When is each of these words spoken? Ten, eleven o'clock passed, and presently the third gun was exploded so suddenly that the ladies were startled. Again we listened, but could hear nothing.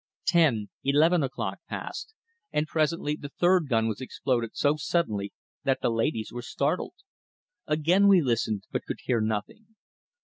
Ten, 0.25 0.69
eleven 0.83 1.21
o'clock 1.21 1.59
passed, 1.69 2.15
and 2.51 2.65
presently 2.65 3.15
the 3.15 3.29
third 3.29 3.69
gun 3.69 3.87
was 3.87 4.01
exploded 4.01 4.49
so 4.55 4.75
suddenly 4.75 5.31
that 5.63 5.81
the 5.83 5.91
ladies 5.91 6.31
were 6.33 6.41
startled. 6.41 6.95
Again 7.67 8.07
we 8.07 8.19
listened, 8.19 8.63
but 8.71 8.85
could 8.87 9.01
hear 9.03 9.21
nothing. 9.21 9.75